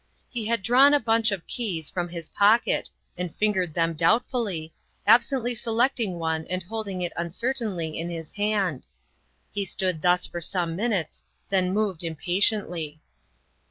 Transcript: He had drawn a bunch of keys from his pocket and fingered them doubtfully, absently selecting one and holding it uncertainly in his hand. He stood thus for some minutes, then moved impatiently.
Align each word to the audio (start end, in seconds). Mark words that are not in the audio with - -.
He 0.31 0.47
had 0.47 0.63
drawn 0.63 0.95
a 0.95 0.99
bunch 0.99 1.29
of 1.31 1.45
keys 1.45 1.91
from 1.91 2.09
his 2.09 2.29
pocket 2.29 2.89
and 3.19 3.31
fingered 3.35 3.75
them 3.75 3.93
doubtfully, 3.93 4.73
absently 5.05 5.53
selecting 5.53 6.17
one 6.17 6.47
and 6.49 6.63
holding 6.63 7.03
it 7.03 7.13
uncertainly 7.15 7.99
in 7.99 8.09
his 8.09 8.31
hand. 8.31 8.87
He 9.51 9.63
stood 9.63 10.01
thus 10.01 10.25
for 10.25 10.41
some 10.41 10.75
minutes, 10.75 11.23
then 11.49 11.71
moved 11.71 12.03
impatiently. 12.03 12.99